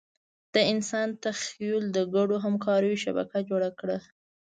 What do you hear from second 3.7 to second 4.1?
کړه.